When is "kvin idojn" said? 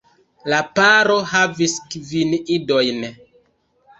1.95-3.05